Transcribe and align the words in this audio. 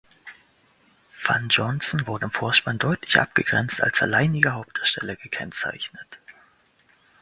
Van 1.27 1.47
Johnson 1.49 2.07
wurde 2.07 2.25
im 2.25 2.31
Vorspann 2.31 2.79
deutlich 2.79 3.19
abgegrenzt 3.19 3.83
als 3.83 4.01
alleiniger 4.01 4.53
Hauptdarsteller 4.53 5.15
gekennzeichnet. 5.15 6.17